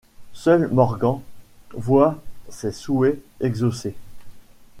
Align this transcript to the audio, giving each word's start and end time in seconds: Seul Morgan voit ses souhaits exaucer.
Seul 0.33 0.67
Morgan 0.69 1.21
voit 1.75 2.19
ses 2.49 2.71
souhaits 2.71 3.19
exaucer. 3.39 3.93